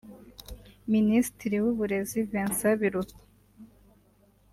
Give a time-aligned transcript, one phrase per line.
[0.93, 3.17] Minisitiri w’uburezi Vincent Biruta